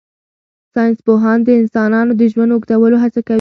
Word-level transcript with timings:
ساینس 0.73 0.97
پوهان 1.05 1.39
د 1.43 1.49
انسانانو 1.61 2.13
د 2.19 2.21
ژوند 2.31 2.53
اوږدولو 2.53 2.97
هڅه 3.03 3.19
کوي. 3.23 3.29